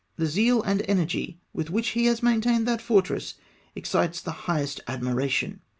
[0.15, 3.35] The zeal and energy with ivhich he has ^maintained that fortress
[3.75, 5.61] excites the highest admiration.